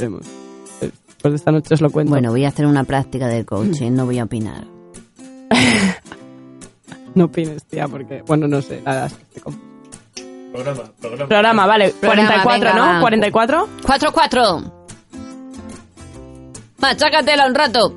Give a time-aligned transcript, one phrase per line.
[0.00, 0.26] veremos.
[0.80, 2.10] Después de esta noche os lo cuento.
[2.10, 4.64] Bueno, voy a hacer una práctica de coaching, no voy a opinar.
[7.12, 9.40] No opines, tía, porque, bueno, no sé, nada, es que.
[10.52, 11.28] Programa, programa.
[11.28, 13.02] Programa, vale, Programa, 44, venga, ¿no?
[13.02, 13.10] va.
[13.10, 13.66] ¿44?
[13.82, 14.72] 4-4.
[16.78, 17.92] Machácatela un rato.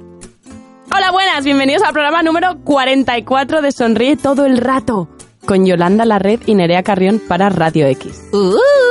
[0.91, 5.09] Hola, buenas, bienvenidos al programa número 44 de Sonríe todo el rato,
[5.45, 8.29] con Yolanda Larred y Nerea Carrión para Radio X.
[8.31, 8.82] Uh.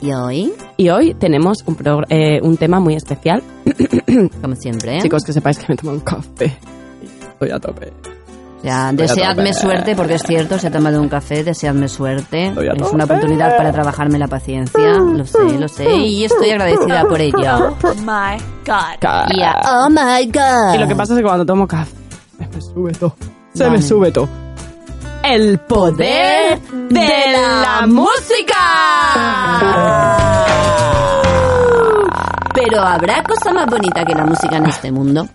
[0.00, 0.52] ¿Y hoy?
[0.76, 3.42] Y hoy tenemos un, progr- eh, un tema muy especial.
[4.42, 5.00] Como siempre.
[5.00, 6.56] Chicos, que sepáis que me tomo un café.
[7.32, 7.92] Estoy a tope.
[8.62, 12.46] Ya, Estoy deseadme suerte, porque es cierto, se ha tomado un café, deseadme suerte.
[12.48, 17.20] Es una oportunidad para trabajarme la paciencia, lo sé, lo sé, y estoy agradecida por
[17.20, 17.76] ello.
[18.00, 19.36] my God.
[19.36, 20.74] Ya, oh my god.
[20.74, 21.94] Y lo que pasa es que cuando tomo café,
[22.36, 23.14] se me sube todo.
[23.54, 23.76] Se Vale.
[23.76, 24.28] me sube todo.
[25.22, 28.57] El poder de la música.
[32.54, 35.26] Pero habrá cosa más bonita que la música en este mundo.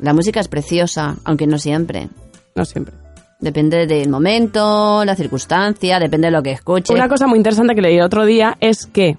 [0.00, 2.08] La música es preciosa, aunque no siempre.
[2.54, 2.94] No siempre.
[3.40, 6.94] Depende del momento, la circunstancia, depende de lo que escuches.
[6.94, 9.16] Una cosa muy interesante que leí el otro día es que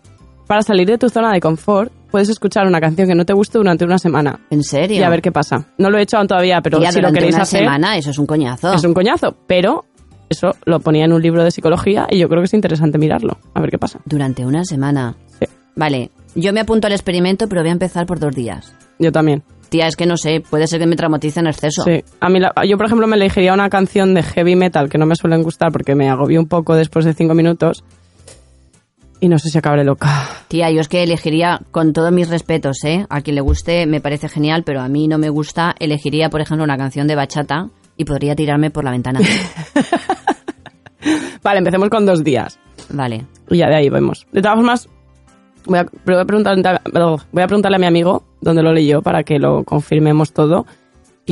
[0.48, 3.58] para salir de tu zona de confort puedes escuchar una canción que no te guste
[3.58, 4.98] durante una semana ¿En serio?
[4.98, 5.66] y a ver qué pasa.
[5.78, 8.12] No lo he hecho aún todavía, pero Tía, si lo queréis una hacer semana, eso
[8.12, 8.74] es un coñazo.
[8.74, 9.36] es un coñazo.
[9.48, 9.86] Pero
[10.32, 13.38] eso lo ponía en un libro de psicología y yo creo que es interesante mirarlo.
[13.54, 14.00] A ver qué pasa.
[14.06, 15.16] Durante una semana.
[15.40, 15.46] Sí.
[15.76, 18.74] Vale, yo me apunto al experimento, pero voy a empezar por dos días.
[19.00, 19.44] Yo también.
[19.70, 21.84] Tía, es que no sé, puede ser que me traumatice en exceso.
[21.84, 22.04] Sí.
[22.20, 25.06] A mí la- yo, por ejemplo, me elegiría una canción de heavy metal que no
[25.06, 27.84] me suelen gustar porque me agobió un poco después de cinco minutos.
[29.22, 30.10] Y no sé si acabaré loca.
[30.48, 33.06] Tía, yo es que elegiría, con todos mis respetos, ¿eh?
[33.10, 35.76] A quien le guste me parece genial, pero a mí no me gusta.
[35.80, 39.20] Elegiría, por ejemplo, una canción de bachata y podría tirarme por la ventana.
[41.44, 42.60] Vale, empecemos con dos días.
[42.90, 43.26] vale.
[43.50, 44.28] Y ya de ahí vemos.
[44.32, 44.90] De todas formas,
[45.66, 46.82] voy a, voy a, preguntar-
[47.32, 50.66] voy a preguntarle a mi amigo dónde lo leyó para que lo confirmemos todo.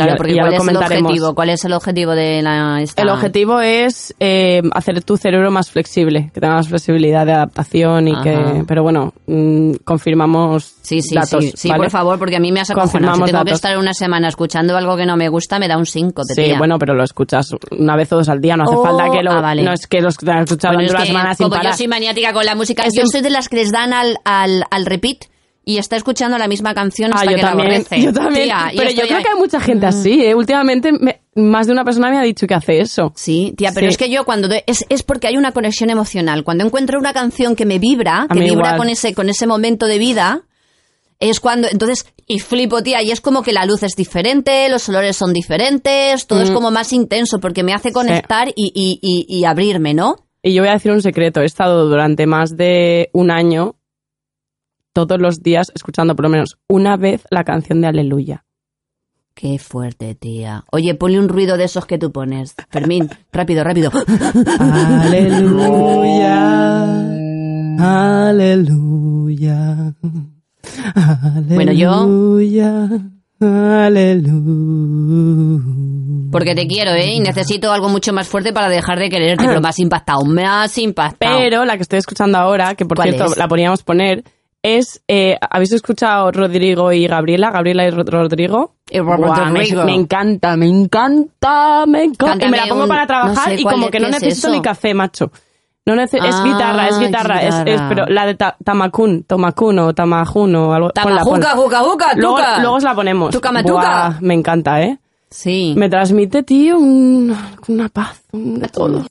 [0.03, 1.35] Claro, porque ya ¿cuál es el objetivo?
[1.35, 3.01] ¿Cuál es el objetivo de la esta?
[3.01, 8.07] El objetivo es eh, hacer tu cerebro más flexible, que tenga más flexibilidad de adaptación
[8.07, 8.23] y Ajá.
[8.23, 8.63] que...
[8.67, 11.83] Pero bueno, mm, confirmamos Sí, sí, datos, sí, sí, ¿vale?
[11.83, 13.13] por favor, porque a mí me has acojonado.
[13.15, 13.53] Si tengo que datos.
[13.53, 16.77] estar una semana escuchando algo que no me gusta, me da un 5, Sí, bueno,
[16.79, 19.31] pero lo escuchas una vez o dos al día, no hace Oh, falta que lo...
[19.31, 19.63] ah, vale.
[19.63, 21.71] No es que lo escuchas escuchado Bueno, durante es una que semana sin como parar.
[21.73, 24.17] yo soy maniática con la música, Es yo soy de las que les dan al,
[24.25, 25.25] al, al repeat
[25.66, 28.02] y está escuchando la misma canción Ah, hasta yo que también, la aborrece.
[28.02, 28.46] yo también.
[28.46, 30.34] Tía, pero yo creo ahí- que hay mucha gente así, ¿eh?
[30.36, 33.14] Últimamente me- más de una persona me ha dicho que hace eso.
[33.16, 33.92] Sí, tía, pero Sí.
[33.92, 36.44] es que yo cuando es, es porque hay una conexión emocional.
[36.44, 38.78] Cuando encuentro una canción que me vibra, que vibra igual.
[38.78, 40.42] con ese con ese momento de vida,
[41.20, 44.88] es cuando entonces y flipo, tía, y es como que la luz es diferente, los
[44.90, 46.53] olores son diferentes, todo es Mm.
[46.53, 50.16] como más intenso porque me hace conectar y, y, y, y abrirme, ¿no?
[50.44, 51.41] Y yo voy a decir un secreto.
[51.41, 53.76] He estado durante más de un año
[55.07, 58.45] todos los días escuchando por lo menos una vez la canción de Aleluya.
[59.35, 60.65] Qué fuerte, tía.
[60.71, 62.55] Oye, ponle un ruido de esos que tú pones.
[62.69, 63.89] Fermín, rápido, rápido.
[64.59, 66.39] Aleluya.
[68.29, 69.93] Aleluya.
[71.55, 72.89] Bueno, yo- Aleluya.
[73.41, 74.43] Aleluya.
[76.31, 77.13] Porque te quiero, ¿eh?
[77.13, 80.45] Y necesito algo mucho más fuerte para dejar de quererte, pero me has impactado, me
[80.45, 81.39] has impactado.
[81.39, 83.37] Pero la que estoy escuchando ahora, que por ¿Cuál cierto es?
[83.37, 84.23] la poníamos poner,
[84.64, 85.02] es.
[85.08, 87.52] eh, ¿Habéis escuchado Rodrigo y Gabriela?
[87.52, 88.75] Gabriela y Ro- Rodrigo.
[88.92, 89.14] Y me,
[89.96, 92.46] encanta, me encanta, me encanta.
[92.46, 94.47] Y me la pongo un- para trabajar no sé y como es- que no necesito
[94.47, 94.50] eso.
[94.52, 95.31] ni café, macho.
[95.86, 99.94] No nece- es Ah, guitarra, es guitarra, es, pero la de ta- Tamakun, Tomakun o
[99.96, 100.90] Tamajun o algo.
[100.91, 102.59] Tamajuca, juca, juca, Luego, tuca.
[102.59, 103.31] luego os la ponemos.
[103.31, 103.74] Tuca, matuca.
[103.74, 105.00] Buah, me encanta, ¿eh?
[105.31, 105.74] Sí.
[105.78, 107.36] Me transmite, tío, un-
[107.68, 109.03] una paz, un- de todo.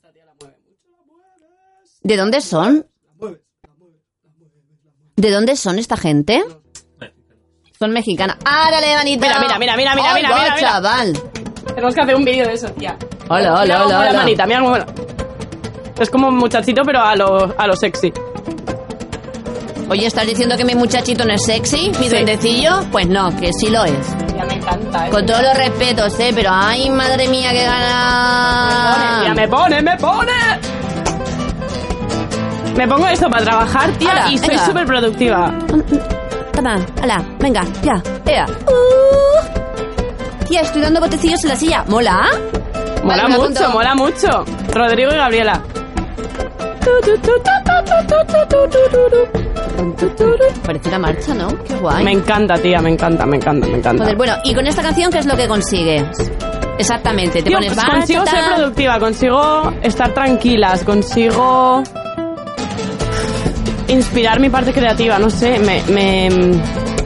[2.03, 2.87] ¿De dónde son?
[5.19, 6.45] ¿De dónde son esta gente?
[7.77, 8.37] Son mexicanas.
[8.45, 9.27] ¡Árale, manita!
[9.27, 11.20] Mira, mira, mira, mira, mira, mira, mira, chaval!
[11.75, 12.97] Tenemos que hacer un vídeo de eso, tía.
[13.29, 14.12] Hola, hola, hola, hola.
[14.12, 14.76] manita, mira cómo
[15.99, 18.12] Es como un muchachito, pero a lo, a lo sexy.
[19.91, 21.91] Oye, ¿estás diciendo que mi muchachito no es sexy?
[21.99, 22.82] ¿Mi duendecillo?
[22.93, 24.17] Pues no, que sí lo es.
[24.37, 25.11] Ya me encanta, ¿eh?
[25.11, 26.31] Con todos los respetos, ¿eh?
[26.32, 29.23] Pero ¡ay, madre mía, qué gana!
[29.25, 30.32] Ya me pone, me pone.
[30.62, 30.78] Me
[32.87, 34.67] pongo esto para trabajar, tía, y soy venga.
[34.67, 35.53] súper productiva.
[36.53, 36.79] Toma,
[37.41, 38.47] venga, ya, ea.
[38.67, 40.45] Uh.
[40.47, 41.85] Tía, estoy dando botecillos en la silla.
[41.89, 42.21] ¿Mola?
[43.03, 43.71] Mola Vale, me mucho, apunto.
[43.71, 44.45] mola mucho.
[44.73, 45.63] Rodrigo y Gabriela.
[50.65, 51.49] Parece una marcha, ¿no?
[51.65, 52.05] Qué guay.
[52.05, 54.03] Me encanta, tía, me encanta, me encanta, me encanta.
[54.05, 56.31] Joder, bueno, y con esta canción, ¿qué es lo que consigues?
[56.79, 61.83] Exactamente, te Tío, pones pues consigo ser productiva, consigo estar tranquilas, consigo
[63.88, 66.29] inspirar mi parte creativa, no sé, me, me,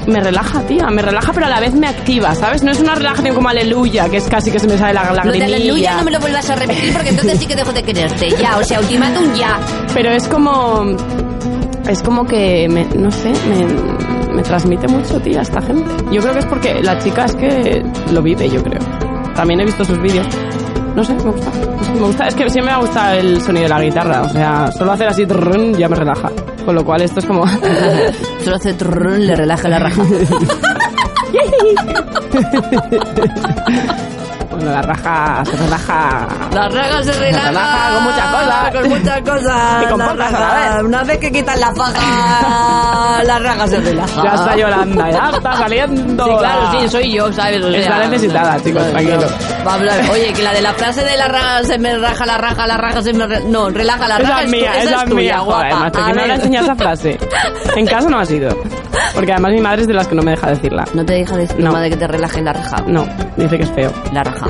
[0.06, 2.62] me relaja, tía, me relaja, pero a la vez me activa, ¿sabes?
[2.62, 5.10] No es una relajación como aleluya, que es casi que se me sale la Lo
[5.10, 5.44] de lagrimilla.
[5.56, 8.30] aleluya no me lo vuelvas a repetir porque entonces sí que dejo de quererte.
[8.30, 9.58] Ya, o sea, ultimátum ya.
[9.94, 10.84] Pero es como.
[11.88, 15.90] Es como que, me- no sé, me, me transmite mucho, tía, esta gente.
[16.12, 17.82] Yo creo que es porque la chica es que
[18.12, 18.80] lo vive, yo creo.
[19.34, 20.26] También he visto sus vídeos.
[20.94, 21.50] No sé, me gusta.
[21.94, 22.28] Me gusta.
[22.28, 24.22] Es que siempre me gusta el sonido de la guitarra.
[24.22, 25.26] O sea, solo hacer así
[25.78, 26.30] ya me relaja.
[26.64, 27.44] Con lo cual esto es como.
[28.78, 30.02] Trrrrn, le relaja la raja.
[34.70, 36.26] la raja se relaja.
[36.52, 37.48] La raja se relaja.
[37.48, 38.70] relaja con muchas cosas.
[38.72, 39.82] Con muchas cosas.
[39.82, 40.38] Y con La a raja.
[40.40, 40.84] la vez.
[40.84, 44.22] Una vez que quitan la faja, la raja se relaja.
[44.24, 46.24] Ya está Yolanda, ya está saliendo.
[46.24, 47.62] Sí, claro, sí, soy yo, ¿sabes?
[47.64, 49.26] O Está necesitada, chicos, tranquilo.
[49.66, 50.00] Va a hablar.
[50.10, 52.76] Oye, que la de la frase de la raja se me raja la raja, la
[52.76, 53.26] raja se me...
[53.26, 55.58] re- No, relaja la raja Esa es mía, esa es tuya, mía, guapa.
[55.60, 56.40] joder, macho, A ¿quién me habrá ver.
[56.44, 57.18] enseñado esa frase?
[57.76, 58.50] En casa no ha sido.
[59.14, 60.84] Porque además mi madre es de las que no me deja decirla.
[60.94, 61.72] No te deja decir No.
[61.72, 62.76] madre que te relaje la raja.
[62.86, 63.06] No,
[63.36, 63.92] dice que es feo.
[64.12, 64.46] La raja.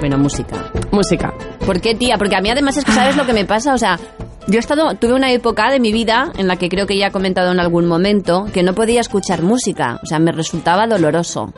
[0.00, 0.70] Bueno, música.
[0.92, 1.34] Música.
[1.66, 2.16] ¿Por qué, tía?
[2.18, 3.98] Porque a mí además es que sabes lo que me pasa, o sea,
[4.46, 7.08] yo he estado, tuve una época de mi vida en la que creo que ya
[7.08, 11.52] he comentado en algún momento que no podía escuchar música, o sea, me resultaba doloroso.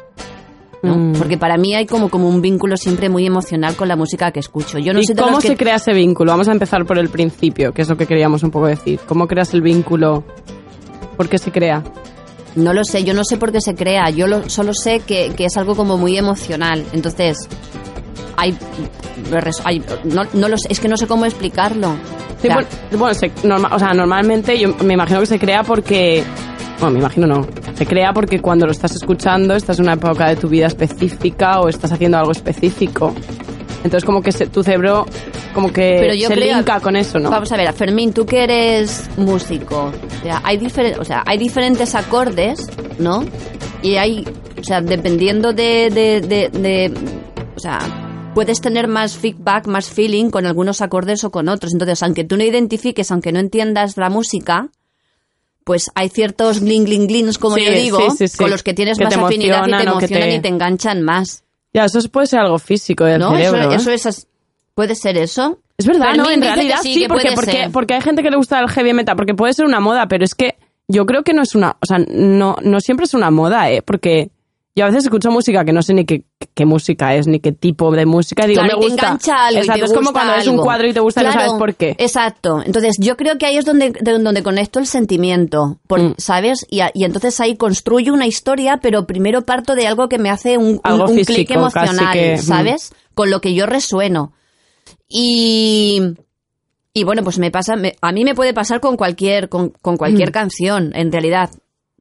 [0.82, 0.96] ¿no?
[0.96, 1.12] Mm.
[1.12, 4.40] Porque para mí hay como, como un vínculo siempre muy emocional con la música que
[4.40, 4.78] escucho.
[4.78, 6.32] Yo no ¿Y sé de cómo que- se crea ese vínculo?
[6.32, 8.98] Vamos a empezar por el principio, que es lo que queríamos un poco decir.
[9.06, 10.24] ¿Cómo creas el vínculo?
[11.18, 11.84] ¿Por qué se crea?
[12.56, 15.32] No lo sé, yo no sé por qué se crea, yo lo- solo sé que,
[15.36, 16.84] que es algo como muy emocional.
[16.92, 17.36] Entonces,
[18.36, 18.56] hay...
[19.64, 21.94] hay- no, no lo sé, es que no sé cómo explicarlo.
[22.42, 22.66] Sí, O sea,
[22.98, 26.24] bueno, se- norma- o sea, normalmente yo me imagino que se crea porque...
[26.80, 27.46] Bueno, me imagino no.
[27.74, 31.60] Se crea porque cuando lo estás escuchando estás en una época de tu vida específica
[31.60, 33.14] o estás haciendo algo específico.
[33.84, 35.06] Entonces como que se- tu cerebro
[35.54, 37.30] como que Pero yo se creo- linka con eso, ¿no?
[37.30, 40.58] Vamos a ver, Fermín, tú que eres músico, o sea, hay,
[40.98, 42.68] o sea, hay diferentes acordes,
[42.98, 43.24] ¿no?
[43.82, 44.24] Y hay,
[44.58, 46.92] o sea, dependiendo de, de, de, de-
[47.56, 47.78] o sea,
[48.34, 51.72] puedes tener más feedback, más feeling con algunos acordes o con otros.
[51.72, 54.68] Entonces, aunque tú no identifiques, aunque no entiendas la música,
[55.64, 58.38] pues hay ciertos gling gling glings, como Sí, yo digo, sí, sí, sí.
[58.38, 61.44] con los que tienes Que más afinidad y te emocionan te- y te enganchan más.
[61.72, 63.36] Ya, eso puede ser algo físico del ¿No?
[63.36, 63.72] Eso, cerebro.
[63.72, 63.76] ¿eh?
[63.76, 64.26] eso es
[64.80, 65.58] puede ser eso.
[65.76, 66.30] Es verdad, ¿no?
[66.30, 68.94] En realidad sí, sí, que porque, porque, porque hay gente que le gusta el heavy
[68.94, 70.56] metal, porque puede ser una moda, pero es que
[70.88, 73.82] yo creo que no es una, o sea, no, no siempre es una moda, ¿eh?
[73.82, 74.30] Porque
[74.74, 76.22] yo a veces escucho música que no sé ni qué,
[76.54, 79.06] qué música es, ni qué tipo de música, digo, Claro, me y te gusta.
[79.06, 80.62] engancha algo y Exacto, te es como gusta cuando ves un algo.
[80.64, 81.94] cuadro y te gusta y no sabes por qué.
[81.98, 82.62] Exacto.
[82.64, 86.14] Entonces, yo creo que ahí es donde, de- donde conecto el sentimiento, por- Mm.
[86.18, 86.66] ¿sabes?
[86.70, 90.30] Y, a- y entonces ahí construyo una historia, pero primero parto de algo que me
[90.30, 92.38] hace un, un- Algo un clic emocional, mm.
[92.38, 92.92] ¿sabes?
[93.14, 94.32] Con lo que yo resueno.
[95.08, 96.00] Y...
[96.92, 99.96] Y bueno, pues me pasa, me- a mí me puede pasar con cualquier, con, con
[99.96, 100.32] cualquier Mm.
[100.32, 101.50] canción, en realidad.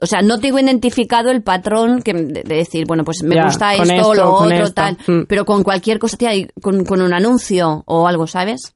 [0.02, 3.44] O sea, no tengo identificado el patrón que, de, de decir, bueno, pues me Ya,
[3.46, 4.74] gusta esto, esto, lo otro, esto.
[4.74, 4.98] tal.
[5.06, 5.26] Mm.
[5.28, 6.32] Pero con cualquier cosa, tía,
[6.62, 8.74] con, con un anuncio o algo, ¿sabes?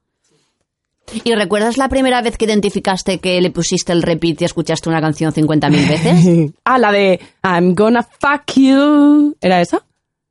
[1.23, 5.01] ¿Y recuerdas la primera vez que identificaste que le pusiste el repeat y escuchaste una
[5.01, 6.51] canción 50.000 veces?
[6.63, 9.35] ah, la de I'm gonna fuck you.
[9.41, 9.83] ¿Era esa?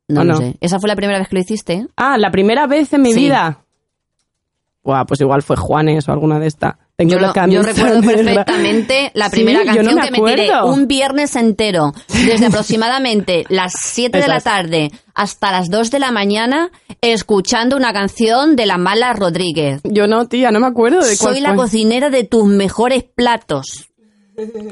[0.07, 0.39] No, ¿O lo no?
[0.39, 0.55] sé.
[0.61, 1.87] ¿Esa fue la primera vez que lo hiciste?
[1.97, 3.19] Ah, la primera vez en mi Sí.
[3.19, 3.59] vida.
[4.83, 6.77] Buah, pues igual fue Juanes o alguna de esta.
[6.97, 8.45] Tengo Yo, yo recuerdo negra.
[8.45, 13.73] perfectamente la primera canción no me que me tiré un viernes entero, desde aproximadamente las
[13.79, 16.69] 7 de la tarde hasta las 2 de la mañana,
[17.01, 19.81] escuchando una canción de la mala Rodríguez.
[19.85, 21.63] Yo no, tía, no me acuerdo de cuál Soy la fue.
[21.63, 23.89] cocinera de tus mejores platos.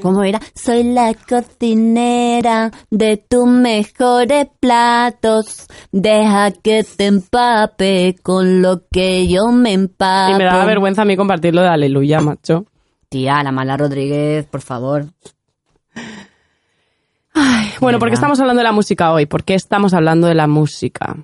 [0.01, 0.39] ¿Cómo era?
[0.55, 5.67] Soy la cocinera de tus mejores platos.
[5.91, 10.35] Deja que te empape con lo que yo me empapo.
[10.35, 12.65] Y me daba vergüenza a mí compartirlo de Aleluya, macho.
[13.09, 15.05] Tía, la mala Rodríguez, por favor.
[17.79, 19.25] Bueno, ¿por qué estamos hablando de la música hoy?
[19.25, 21.17] ¿Por qué estamos hablando de la música?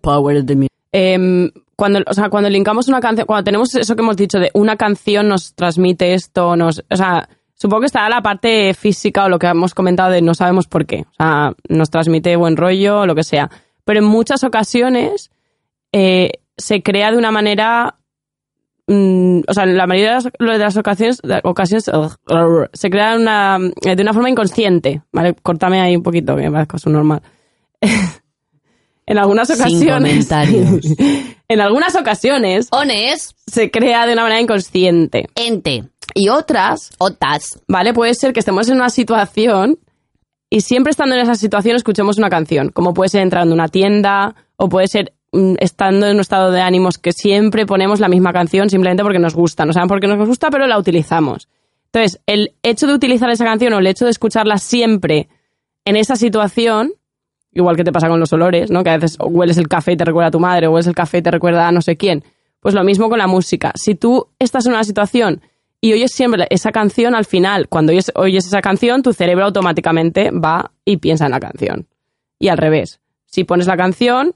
[0.00, 0.72] Power of the music.
[0.90, 4.50] Em, cuando, o sea, cuando linkamos una canción, cuando tenemos eso que hemos dicho de
[4.54, 9.28] una canción nos transmite esto, nos, o sea, supongo que estará la parte física o
[9.28, 11.04] lo que hemos comentado de no sabemos por qué.
[11.10, 13.50] O sea, nos transmite buen rollo o lo que sea.
[13.84, 15.30] Pero en muchas ocasiones
[15.92, 17.96] eh, se crea de una manera
[18.86, 21.90] mm, o sea, en la mayoría de las, de las ocasiones, de ocasiones
[22.72, 25.02] se crea de una, de una forma inconsciente.
[25.12, 25.34] ¿Vale?
[25.42, 27.22] Córtame ahí un poquito, que me parezco su normal.
[29.06, 30.28] en algunas Sin ocasiones.
[30.28, 30.84] comentarios.
[31.48, 35.28] en algunas ocasiones Ones, se crea de una manera inconsciente.
[35.36, 35.84] ente,
[36.14, 37.60] Y otras, otas.
[37.68, 37.92] ¿vale?
[37.92, 39.78] Puede ser que estemos en una situación
[40.48, 42.70] y siempre estando en esa situación escuchemos una canción.
[42.70, 46.50] Como puede ser entrando a una tienda, o puede ser mm, estando en un estado
[46.50, 49.64] de ánimos que siempre ponemos la misma canción simplemente porque nos gusta.
[49.64, 51.48] No saben por qué nos gusta, pero la utilizamos.
[51.86, 55.28] Entonces, el hecho de utilizar esa canción o el hecho de escucharla siempre
[55.84, 56.92] en esa situación,
[57.52, 58.84] igual que te pasa con los olores, ¿no?
[58.84, 60.94] Que a veces hueles el café y te recuerda a tu madre, o hueles el
[60.94, 62.22] café y te recuerda a no sé quién.
[62.60, 63.72] Pues lo mismo con la música.
[63.76, 65.40] Si tú estás en una situación
[65.80, 70.72] y oyes siempre esa canción, al final, cuando oyes, esa canción, tu cerebro automáticamente va
[70.84, 71.86] y piensa en la canción.
[72.38, 73.00] Y al revés.
[73.26, 74.34] Si pones la canción,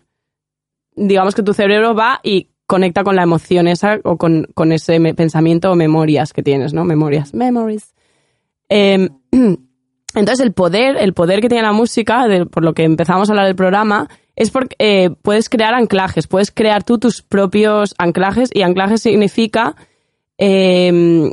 [0.95, 5.01] digamos que tu cerebro va y conecta con la emoción esa o con, con ese
[5.15, 6.85] pensamiento o memorias que tienes, ¿no?
[6.85, 7.35] Memorias.
[7.35, 7.95] Memories.
[8.69, 9.09] Em,
[10.15, 13.47] entonces, el poder, el poder que tiene la música, por lo que empezamos a hablar
[13.47, 18.63] del programa, es porque eh, puedes crear anclajes, puedes crear tú tus propios anclajes, y
[18.63, 19.75] anclaje significa
[20.43, 21.31] em,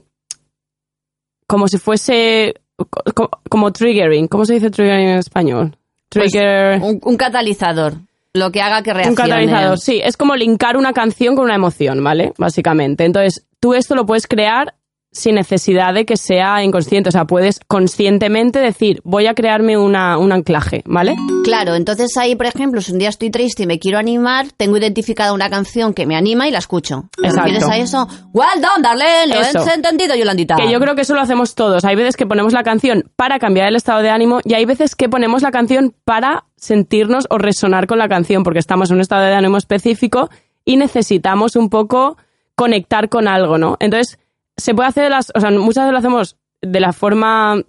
[1.48, 4.28] como si fuese co- co- como triggering.
[4.28, 5.78] ¿Cómo se dice triggering en español?
[6.10, 6.82] Pues, Trigger.
[6.82, 7.94] un, un catalizador.
[8.34, 9.12] Lo que haga que reaccione.
[9.12, 10.02] Un catalizador, sí.
[10.04, 12.34] Es como linkar una canción con una emoción, ¿vale?
[12.38, 13.06] Básicamente.
[13.06, 14.76] Entonces, tú esto lo puedes crear
[15.18, 17.10] sin necesidad de que sea inconsciente.
[17.10, 21.16] O sea, puedes conscientemente decir, voy a crearme una, un anclaje, ¿vale?
[21.44, 24.78] Claro, entonces ahí, por ejemplo, si un día estoy triste y me quiero animar, tengo
[24.78, 27.10] identificada una canción que me anima y la escucho.
[27.16, 27.52] ¿Te Exacto.
[27.52, 28.08] refieres a eso?
[28.34, 29.70] Well done, darling, lo Eso.
[29.70, 30.56] he entendido, Yolandita.
[30.56, 31.84] Que yo creo que eso lo hacemos todos.
[31.86, 34.96] Hay veces que ponemos la canción para cambiar el estado de ánimo y hay veces
[34.96, 39.02] que ponemos la canción para sentirnos o resonar con la canción porque estamos en un
[39.02, 40.30] estado de ánimo específico
[40.66, 42.18] y necesitamos un poco
[42.56, 43.78] conectar con algo, ¿no?
[43.80, 44.18] Entonces,
[44.58, 47.62] se puede hacer las, o sea, muchas veces lo hacemos de la forma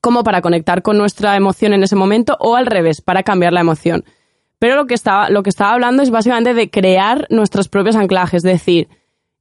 [0.00, 3.60] como para conectar con nuestra emoción en ese momento o al revés, para cambiar la
[3.60, 4.04] emoción.
[4.58, 8.44] Pero lo que estaba, lo que estaba hablando es básicamente de crear nuestros propios anclajes,
[8.44, 8.88] es decir,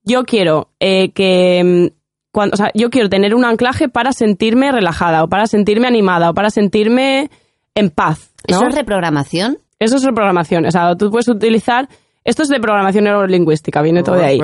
[0.04, 1.98] yo quiero eh, que mm,
[2.32, 6.30] cuando, o sea, yo quiero tener un anclaje para sentirme relajada o para sentirme animada
[6.30, 7.32] o para sentirme
[7.74, 8.32] en paz.
[8.48, 8.58] ¿no?
[8.58, 9.58] ¿Eso es reprogramación?
[9.80, 10.66] Eso es reprogramación.
[10.66, 11.90] O sea, tú puedes utilizar.
[12.28, 14.40] Esto es de programación neurolingüística, viene todo de ahí.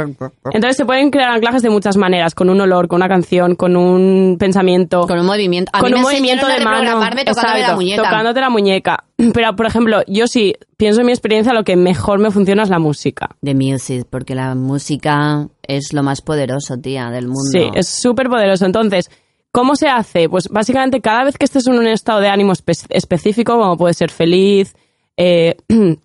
[0.54, 3.75] Entonces se pueden crear anclajes de muchas maneras, con un olor, con una canción, con
[3.75, 5.70] un pensamiento, Con un movimiento.
[5.74, 7.00] A con mí un me movimiento de mano.
[7.02, 8.04] la muñeca.
[8.04, 9.04] tocándote la muñeca.
[9.34, 12.70] Pero, por ejemplo, yo sí pienso en mi experiencia, lo que mejor me funciona es
[12.70, 13.36] la música.
[13.42, 17.50] De music, porque la música es lo más poderoso, tía, del mundo.
[17.52, 18.66] Sí, es súper poderoso.
[18.66, 19.12] Entonces,
[19.52, 20.30] ¿cómo se hace?
[20.30, 23.94] Pues básicamente cada vez que estés en un estado de ánimo espe- específico, como puede
[23.94, 24.74] ser feliz,
[25.18, 25.56] eh,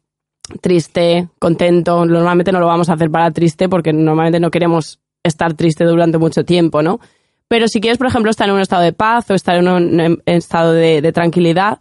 [0.60, 5.54] triste, contento, normalmente no lo vamos a hacer para triste porque normalmente no queremos estar
[5.54, 7.00] triste durante mucho tiempo, ¿no?
[7.48, 10.22] Pero si quieres, por ejemplo, estar en un estado de paz o estar en un
[10.26, 11.78] estado de, de tranquilidad,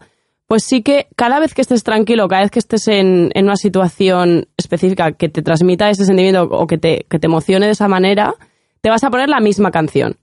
[0.48, 3.58] pues sí que cada vez que estés tranquilo, cada vez que estés en, en una
[3.58, 7.90] situación específica que te transmita ese sentimiento o que te, que te emocione de esa
[7.90, 8.34] manera,
[8.82, 10.16] te vas a poner la misma canción.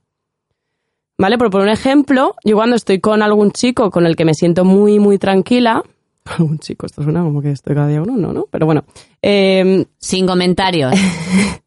[1.19, 1.39] ¿Vale?
[1.39, 4.65] Por poner un ejemplo, yo cuando estoy con algún chico con el que me siento
[4.65, 5.85] muy, muy tranquila,
[6.25, 8.47] algún chico, esto suena como que estoy cada día uno, ¿no?
[8.51, 8.85] Pero bueno,
[9.23, 10.95] eh, Sin comentarios.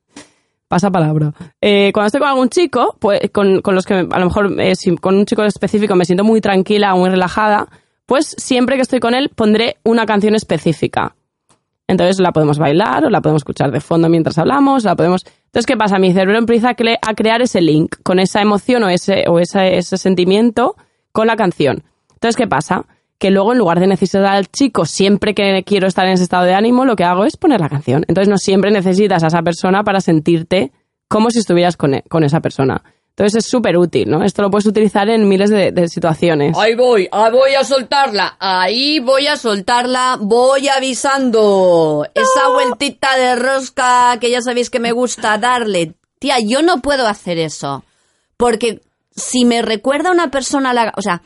[0.68, 1.34] pasa palabra.
[1.62, 4.76] Eh, cuando estoy con algún chico, pues con, con los que a lo mejor eh,
[4.76, 7.68] si con un chico específico me siento muy tranquila o muy relajada,
[8.06, 11.16] pues siempre que estoy con él pondré una canción específica.
[11.88, 15.26] Entonces la podemos bailar o la podemos escuchar de fondo mientras hablamos, la podemos...
[15.46, 16.00] Entonces, ¿qué pasa?
[16.00, 19.98] Mi cerebro empieza a crear ese link con esa emoción o ese, o ese, ese
[19.98, 20.76] sentimiento
[21.14, 21.84] con la canción.
[22.12, 22.86] Entonces, ¿qué pasa?
[23.20, 26.44] Que luego, en lugar de necesitar al chico siempre que quiero estar en ese estado
[26.46, 28.06] de ánimo, lo que hago es poner la canción.
[28.08, 30.72] Entonces, no siempre necesitas a esa persona para sentirte
[31.08, 32.84] como si estuvieras con, e- con esa persona.
[33.10, 34.24] Entonces, es súper útil, ¿no?
[34.24, 36.56] Esto lo puedes utilizar en miles de, de situaciones.
[36.56, 42.06] Ahí voy, ahí voy a soltarla, ahí voy a soltarla, voy avisando.
[42.14, 45.94] Esa vueltita de rosca que ya sabéis que me gusta darle.
[46.20, 47.84] Tía, yo no puedo hacer eso.
[48.38, 48.82] Porque
[49.16, 51.24] si me recuerda a una persona, la, o sea,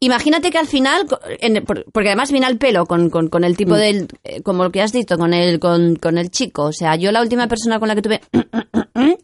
[0.00, 1.06] imagínate que al final,
[1.40, 3.78] en- por- porque además viene al pelo con, con- con el tipo Mm.
[3.78, 6.64] del, eh, como lo que has dicho, con el, con, con el chico.
[6.64, 8.20] O sea, yo la última persona con la que tuve,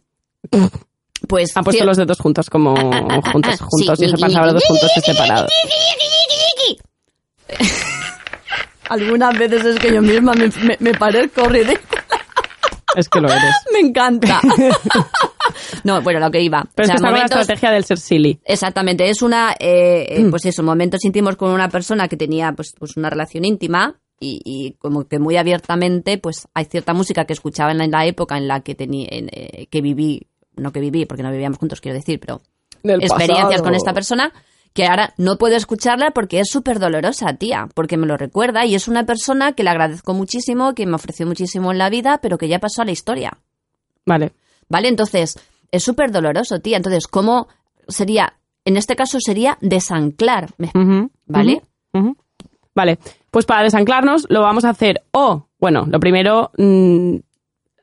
[1.27, 1.55] pues...
[1.57, 4.05] Ha puesto tío, los dedos juntos, como juntos, juntos, Sí.
[4.05, 5.51] y se pasaba los dos juntos y separados.
[8.89, 12.03] Algunas veces es que yo misma me, me, me parezco ridícula.
[12.95, 13.55] Es que lo eres.
[13.73, 14.39] Me encanta.
[15.85, 16.67] no, bueno, lo que iba.
[16.75, 18.39] Pero O sea, es que está con la momentos- estrategia del ser silly.
[18.43, 22.73] Exactamente, es una, eh, eh, pues eso, momentos íntimos con una persona que tenía pues,
[22.77, 27.33] pues una relación íntima y, y como que muy abiertamente, pues hay cierta música que
[27.33, 30.71] escuchaba en la, en la época en la que tenía, en, eh, que viví, no
[30.71, 32.41] que viví, porque no vivíamos juntos, quiero decir, pero
[32.83, 33.63] Del experiencias pasado.
[33.63, 34.31] con esta persona
[34.73, 38.75] que ahora no puedo escucharla porque es súper dolorosa, tía, porque me lo recuerda y
[38.75, 42.37] es una persona que le agradezco muchísimo, que me ofreció muchísimo en la vida, pero
[42.37, 43.37] que ya pasó a la historia.
[44.05, 44.33] Vale.
[44.67, 44.87] ¿Vale?
[44.89, 45.37] Entonces,
[45.71, 46.77] es súper doloroso, tía.
[46.77, 47.47] Entonces, ¿cómo
[47.87, 48.33] sería?
[48.65, 51.61] En este caso sería desanclar, ¿me- Ujú, ¿vale?
[52.73, 52.99] Vale,
[53.31, 57.15] pues para desanclarnos lo vamos a hacer o bueno, lo primero, mm,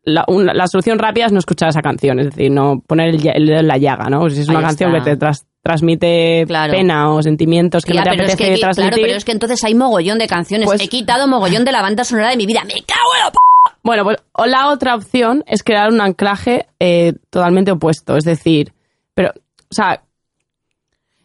[0.05, 3.27] la, una- la solución rápida es no escuchar esa canción, es decir, no poner el,
[3.27, 4.29] el dedo en la llaga, ¿no?
[4.29, 5.05] Si es una Ahí canción está.
[5.05, 6.73] que te tras- transmite Claro.
[6.73, 9.33] pena o sentimientos que Tía, no te pero es apetece que, claro, pero es que
[9.33, 10.67] entonces hay mogollón de canciones.
[10.67, 12.63] Pues- He quitado mogollón de la banda sonora de mi vida.
[12.65, 13.39] ¡Me cago en la p
[13.83, 18.73] Bueno, pues o la otra opción es crear un anclaje eh, totalmente opuesto, es decir,
[19.15, 20.03] pero, o sea,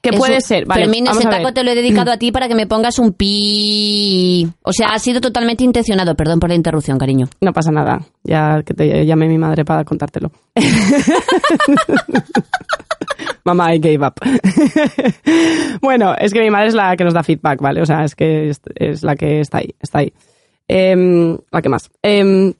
[0.01, 0.65] ¿qué Eso- puede ser?
[0.65, 1.41] Vale, Fermín, vamos ese a ver.
[1.41, 4.47] taco te lo he dedicado a ti para que me pongas un pi.
[4.63, 6.15] O sea, ha sido totalmente intencionado.
[6.15, 7.27] Perdón por la interrupción, cariño.
[7.41, 10.31] No pasa nada, ya que te llame mi madre para contártelo.
[13.43, 14.15] Mamá, I gave up.
[15.81, 17.81] bueno, es que mi madre es la que nos da feedback, ¿vale?
[17.81, 20.11] O sea, es que es, es la que está ahí, está ahí.
[20.67, 21.89] Em, la que más.
[22.01, 22.53] Em,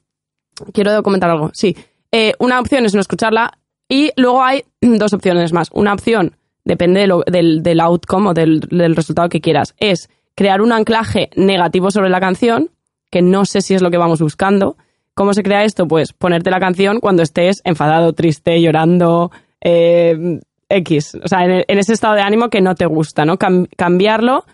[0.74, 1.52] quiero comentar algo.
[1.54, 1.76] Sí,
[2.12, 3.52] Eh, una opción es no escucharla
[3.90, 5.70] y luego hay dos opciones más.
[5.74, 10.62] Una opción, depende de del, del outcome o del, del resultado que quieras, es crear
[10.62, 12.70] un anclaje negativo sobre la canción,
[13.12, 14.78] que no sé si es lo que vamos buscando.
[15.16, 15.88] ¿Cómo se crea esto?
[15.88, 21.16] Pues ponerte la canción cuando estés enfadado, triste, llorando, eh, X.
[21.24, 23.38] O sea, en, ese estado de ánimo que no te gusta, ¿no?
[23.38, 24.46] Cam- cambiarlo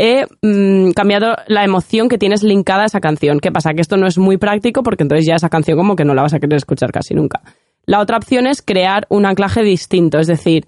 [0.00, 3.38] he mm, cambiado la emoción que tienes linkada a esa canción.
[3.38, 3.74] ¿Qué pasa?
[3.74, 6.22] Que esto no es muy práctico porque entonces ya esa canción como que no la
[6.22, 7.42] vas a querer escuchar casi nunca.
[7.84, 10.66] La otra opción es crear un anclaje distinto, es decir,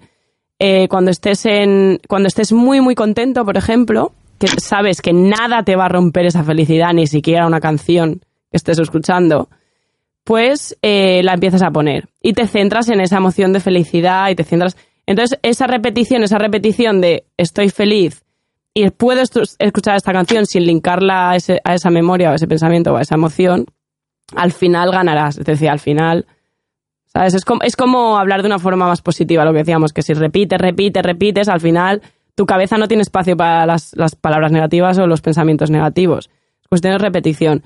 [0.59, 5.63] eh, cuando estés en, cuando estés muy muy contento, por ejemplo, que sabes que nada
[5.63, 8.21] te va a romper esa felicidad, ni siquiera una canción
[8.51, 9.49] que estés escuchando,
[10.23, 14.35] pues eh, la empiezas a poner y te centras en esa emoción de felicidad y
[14.35, 14.77] te centras.
[15.07, 18.22] Entonces, esa repetición, esa repetición de estoy feliz
[18.73, 22.47] y puedo escuchar esta canción sin linkarla a, ese- a esa memoria o a ese
[22.47, 23.65] pensamiento o a esa emoción,
[24.35, 25.37] al final ganarás.
[25.37, 26.25] Es decir, al final,
[27.05, 27.33] ¿sabes?
[27.35, 30.13] Es como, es como hablar de una forma más positiva, lo que decíamos, que si
[30.13, 32.01] repites, repites, repites, al final
[32.35, 36.29] tu cabeza no tiene espacio para las, las palabras negativas o los pensamientos negativos.
[36.61, 37.63] Es cuestión de repetición.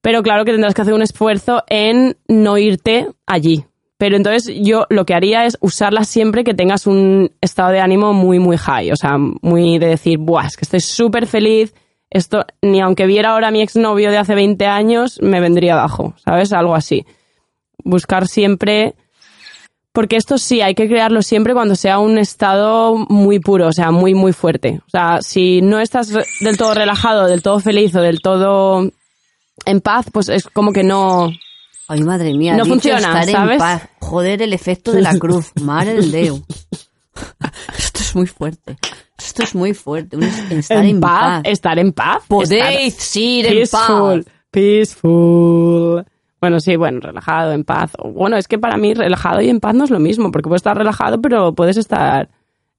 [0.00, 3.64] Pero claro que tendrás que hacer un esfuerzo en no irte allí.
[3.98, 8.12] Pero entonces yo lo que haría es usarla siempre que tengas un estado de ánimo
[8.12, 8.92] muy, muy high.
[8.92, 11.74] O sea, muy de decir, buah, es que estoy súper feliz.
[12.08, 16.14] Esto, ni aunque viera ahora a mi exnovio de hace 20 años, me vendría abajo,
[16.24, 16.52] ¿sabes?
[16.52, 17.04] Algo así.
[17.84, 18.94] Buscar siempre.
[19.92, 23.90] Porque esto sí, hay que crearlo siempre cuando sea un estado muy puro, o sea,
[23.90, 24.80] muy, muy fuerte.
[24.86, 28.88] O sea, si no estás del todo relajado, del todo feliz o del todo
[29.66, 31.32] en paz, pues es como que no.
[31.88, 32.54] Ay, madre mía.
[32.54, 33.58] No funciona, estar en ¿sabes?
[33.58, 33.88] paz.
[34.00, 35.52] Joder, el efecto de la cruz.
[35.62, 36.42] Madre del Deo.
[37.78, 38.76] Esto es muy fuerte.
[39.16, 40.16] Esto es muy fuerte.
[40.16, 41.40] Un estar en, paz.
[41.44, 42.22] Estar en paz.
[42.28, 44.34] Podéis ir en peaceful, paz.
[44.50, 46.04] peaceful.
[46.40, 47.92] Bueno, sí, bueno, relajado, en paz.
[48.04, 50.60] Bueno, es que para mí relajado y en paz no es lo mismo, porque puedes
[50.60, 52.28] estar relajado, pero puedes estar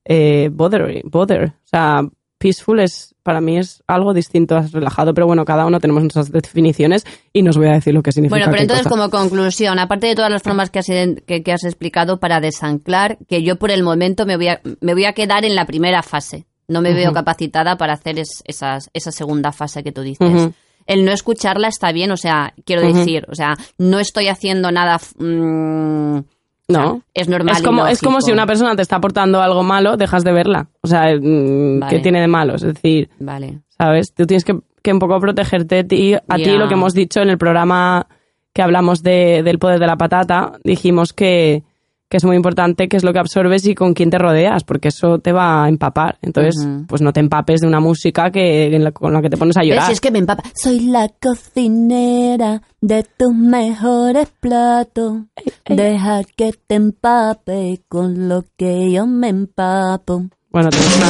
[0.06, 1.46] eh, bother, bother.
[1.48, 2.02] O sea,
[2.40, 6.32] peaceful es, para mí es algo distinto a relajado, pero bueno, cada uno tenemos nuestras
[6.32, 8.38] definiciones y no os voy a decir lo que significa.
[8.38, 8.96] Bueno, pero entonces cosa.
[8.96, 13.18] como conclusión, aparte de todas las formas que has, que, que has explicado para desanclar,
[13.28, 16.02] que yo por el momento me voy a, me voy a quedar en la primera
[16.02, 16.46] fase.
[16.68, 20.50] No me veo capacitada para hacer es- esas, esa segunda fase que tú dices.
[20.86, 24.96] El no escucharla está bien, o sea, quiero decir, o sea, no estoy haciendo nada...
[24.96, 26.24] f- mm,
[26.70, 27.02] No.
[27.14, 30.24] es normal Es como, es como si una persona te está aportando algo malo, dejas
[30.24, 30.70] de verla.
[30.82, 31.96] O sea, mm, Vale.
[31.96, 32.56] ¿qué tiene de malo?
[32.56, 33.60] Es decir, Vale.
[33.70, 34.14] ¿sabes?
[34.14, 37.22] Tú tienes que, que un poco protegerte a ti, a ti lo que hemos dicho
[37.22, 38.08] en el programa
[38.54, 41.64] que hablamos de, del poder de la patata, dijimos que,
[42.10, 44.88] que es muy importante qué es lo que absorbes y con quién te rodeas, porque
[44.88, 46.18] eso te va a empapar.
[46.24, 46.56] Entonces,
[46.88, 49.56] pues no te empapes de una música que, en la- con la que te pones
[49.58, 49.86] a llorar.
[49.86, 50.42] Si es que me empapa.
[50.56, 55.24] Soy la cocinera de tus mejores platos.
[55.68, 60.24] Deja que te empape con lo que yo me empapo.
[60.52, 61.08] Bueno, tenemos una,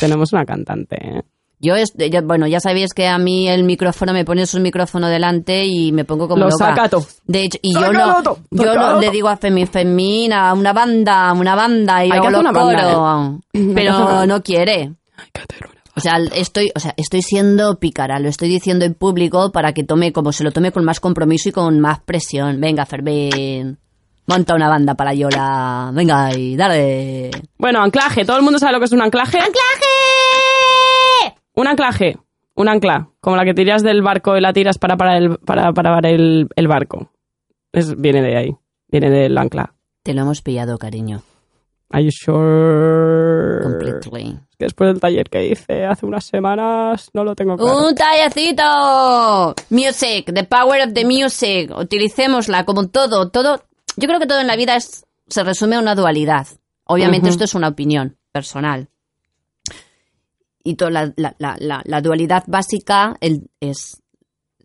[0.00, 1.22] tenemos una cantante, ¿eh?
[1.58, 5.08] Yo, es, yo- bueno, ya sabéis que a mí el micrófono me pones un micrófono
[5.08, 6.66] delante y me pongo como Lo loca.
[7.26, 11.54] De hecho, y yo no, yo no le digo a Femi, Femina, una banda, una
[11.54, 12.20] banda y ¿eh?
[12.20, 12.46] que hacer
[13.74, 14.92] Pero una- no quiere.
[15.96, 19.82] O sea, estoy, o sea, estoy siendo pícara, lo estoy diciendo en público para que
[19.82, 22.60] tome, como se lo tome con más compromiso y con más presión.
[22.60, 23.78] Venga, Fermín,
[24.26, 25.90] monta una banda para Yola.
[25.94, 27.30] Venga y dale.
[27.56, 28.26] Bueno, anclaje.
[28.26, 29.38] ¿Todo el mundo sabe lo que es un anclaje?
[29.38, 29.95] ¡Anclaje!
[31.56, 32.18] Un anclaje.
[32.54, 33.08] Un ancla.
[33.20, 36.06] Como la que tiras del barco y la tiras para parar el, para, para parar
[36.12, 37.10] el, el barco.
[37.72, 38.56] Es, viene de ahí.
[38.88, 39.74] Viene del ancla.
[40.02, 41.22] Te lo hemos pillado, cariño.
[41.90, 43.60] Are you sure?
[43.62, 44.30] Completely.
[44.50, 47.86] Es que después del taller que hice hace unas semanas, no lo tengo claro.
[47.88, 49.54] ¡Un tallecito!
[49.70, 51.70] Music, the power of the music.
[51.76, 53.62] Utilicémosla como todo, todo.
[53.96, 56.46] Yo creo que todo en la vida es, se resume a una dualidad.
[56.84, 57.32] Obviamente Ujú.
[57.32, 58.88] esto es una opinión personal.
[60.66, 64.02] Y to- la, la- la- la- la dualidad básica el- es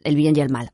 [0.03, 0.71] el bien y el mal.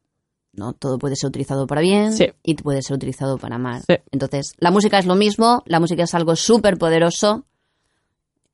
[0.54, 0.74] ¿no?
[0.74, 2.28] Todo puede ser utilizado para bien Sí.
[2.42, 3.84] y puede ser utilizado para mal.
[3.88, 3.96] Sí.
[4.12, 7.46] Entonces, la música es lo mismo, la música es algo súper poderoso.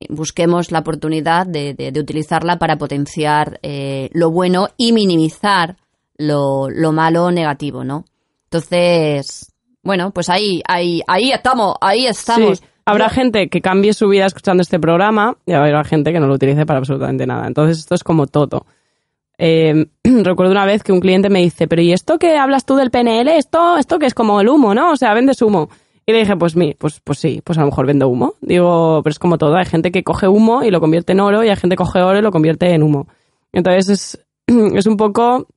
[0.09, 5.77] Busquemos la oportunidad de, de- de utilizarla para potenciar eh, lo bueno y minimizar
[6.17, 8.03] lo, lo malo o negativo, ¿no?
[8.45, 12.59] Entonces, bueno, pues ahí, ahí, ahí estamos, ahí estamos.
[12.59, 16.19] Sí, habrá Yo- gente que cambie su vida escuchando este programa y habrá gente que
[16.19, 17.47] no lo utilice para absolutamente nada.
[17.47, 18.65] Entonces esto es como todo.
[19.37, 22.75] Eh, recuerdo una vez que un cliente me dice, pero ¿y esto que hablas tú
[22.75, 23.27] del PNL?
[23.37, 24.91] Esto, esto que es como el humo, ¿no?
[24.91, 25.69] O sea, vendes humo.
[26.05, 28.33] Y le dije, pues mi, pues, pues sí, pues a lo mejor vendo humo.
[28.41, 29.55] Digo, pero es como todo.
[29.55, 32.01] Hay gente que coge humo y lo convierte en oro y hay gente que coge
[32.01, 33.07] oro y lo convierte en humo.
[33.53, 34.25] Entonces es,
[34.75, 35.47] es un poco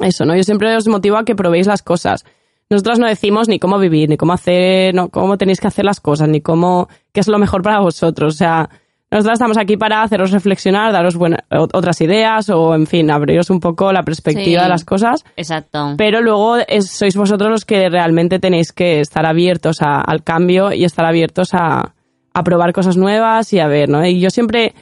[0.00, 0.36] eso, ¿no?
[0.36, 2.24] Yo siempre os motivo a que probéis las cosas.
[2.70, 6.00] Nosotros no decimos ni cómo vivir, ni cómo hacer, no, cómo tenéis que hacer las
[6.00, 8.34] cosas, ni cómo, qué es lo mejor para vosotros.
[8.34, 8.68] O sea,
[9.10, 13.48] nosotros estamos aquí para haceros reflexionar, daros buena- ot- otras ideas o, en fin, abriros
[13.48, 14.64] un poco la perspectiva Sí.
[14.64, 15.24] de las cosas.
[15.34, 15.94] Exacto.
[15.96, 20.70] Pero luego es- sois vosotros los que realmente tenéis que estar abiertos a- al cambio
[20.74, 21.94] y estar abiertos a,
[22.34, 24.04] a probar cosas nuevas y a ver, ¿no?
[24.04, 24.74] Y yo siempre,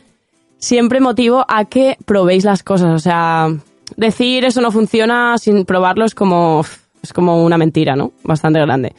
[0.58, 2.92] siempre motivo a que probéis las cosas.
[2.94, 3.46] O sea,
[3.96, 6.64] decir eso no funciona sin probarlo es como,
[7.06, 8.12] es como una mentira, ¿no?
[8.22, 8.94] Bastante grande.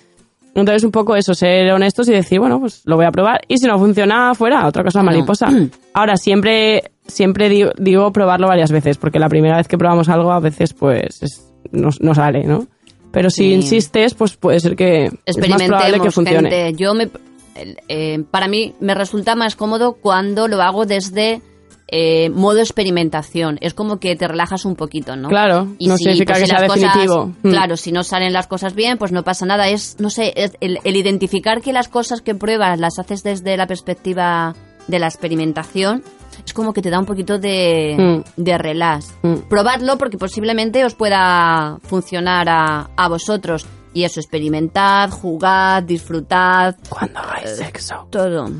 [0.55, 3.41] Entonces, un poco eso, ser honestos y decir, bueno, pues lo voy a probar.
[3.47, 5.47] Y si no funciona, fuera, otra cosa mariposa.
[5.93, 10.31] Ahora, siempre, siempre digo, digo probarlo varias veces, porque la primera vez que probamos algo,
[10.31, 12.65] a veces, pues, es- no, no sale, ¿no?
[13.11, 13.53] Pero si Sí.
[13.53, 16.49] insistes, pues puede ser que es más probable que funcione.
[16.49, 16.73] gente.
[16.81, 17.09] Yo me,
[17.55, 21.41] el- eh, para mí me resulta más cómodo cuando lo hago desde
[21.87, 23.57] eh, modo experimentación.
[23.61, 25.29] Es como que te relajas un poquito, ¿no?
[25.29, 27.31] Claro, no significa que si sea cosas- definitivo.
[27.43, 27.49] Mm.
[27.49, 29.67] Claro, si no salen las cosas bien, pues no pasa nada.
[29.69, 33.55] Es, no sé, es el, el identificar que las cosas que pruebas las haces desde
[33.57, 34.53] la perspectiva
[34.87, 36.03] de la experimentación
[36.45, 37.95] es como que te da un poquito de,
[38.37, 38.41] Mm.
[38.41, 39.13] de relax.
[39.23, 39.33] Mm.
[39.49, 43.65] Probadlo porque posiblemente os pueda funcionar a, a vosotros.
[43.93, 48.07] Y eso, experimentad, jugad, disfrutad, Cuando hagáis sexo.
[48.11, 48.51] todo.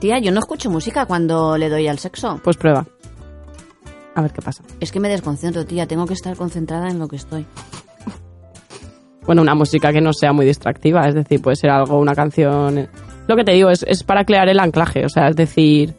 [0.00, 2.40] Tía, yo no escucho música cuando le doy al sexo.
[2.42, 2.86] Pues prueba.
[4.14, 4.64] A ver qué pasa.
[4.80, 5.86] Es que me desconcentro, tía.
[5.86, 7.46] Tengo que estar concentrada en lo que estoy.
[9.26, 12.88] Bueno, una música que no sea muy distractiva, es decir, puede ser algo, una canción.
[13.28, 15.94] Lo que te digo es, es para crear el anclaje, o sea, es decir.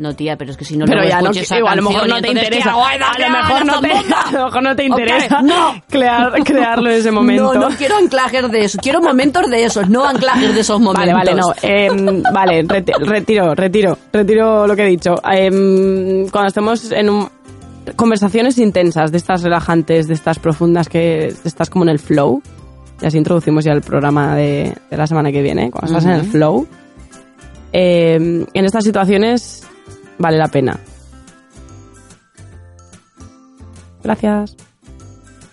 [0.00, 2.20] No, tía, pero es que si no pero ya no, esa a lo mejor no
[2.22, 2.72] te entonces, ¿qué interesa.
[2.72, 4.20] A ¿qué lo mejor no te, ¡Zambomba!
[4.22, 5.82] a lo mejor no te interesa no.
[5.90, 7.52] crear, crearlo en ese momento.
[7.54, 8.78] No, no quiero anclajes de eso.
[8.82, 11.12] Quiero momentos de esos, no anclajes de esos momentos.
[11.14, 11.52] Vale, vale, no.
[11.60, 15.16] em, vale, reti- retiro, retiro, retiro lo que he dicho.
[15.30, 17.28] Em, cuando estemos en un-
[17.94, 22.42] conversaciones intensas, de estas relajantes, de estas profundas, que estás como en el flow,
[23.02, 26.12] y así introducimos ya el programa de, de la semana que viene, cuando estás en
[26.20, 26.66] el flow,
[27.72, 29.66] em, en estas situaciones
[30.20, 30.78] vale la pena.
[34.02, 34.56] Gracias.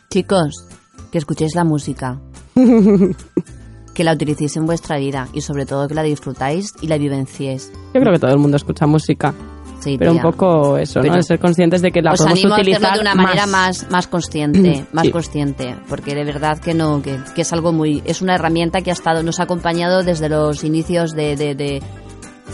[0.09, 0.67] Chicos,
[1.11, 2.19] que escuchéis la música.
[3.93, 7.71] que la utilicéis en vuestra vida y sobre todo que la disfrutáis y la vivenciéis.
[7.93, 9.33] Yo creo que todo el mundo escucha música,
[9.79, 10.23] Sí, pero un tía.
[10.23, 11.21] poco eso, Pero- ¿no?
[11.23, 13.89] Ser conscientes de que la Os podemos animo a utilizar hacerlo de una manera más,
[13.89, 15.11] más consciente, más Sí.
[15.11, 18.91] consciente, porque de verdad que no, que, que es algo muy, es una herramienta que
[18.91, 21.81] ha estado, nos ha acompañado desde los inicios de, de, de,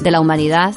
[0.01, 0.73] de la humanidad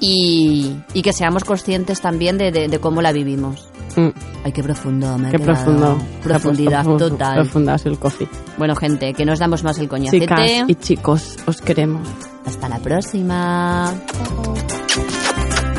[0.00, 3.68] y, y que seamos conscientes también de, de- de cómo la vivimos.
[3.96, 4.08] Mm.
[4.44, 5.98] Ay, qué profundo, me Qué profundo.
[6.22, 7.34] Profundidad Profu- total.
[7.36, 8.28] Profunda es el coffee.
[8.56, 10.20] Bueno, gente, que nos damos más el coñacete.
[10.26, 12.06] Chicas y chicos, os queremos.
[12.46, 13.92] Hasta la próxima.
[14.12, 15.77] Chao.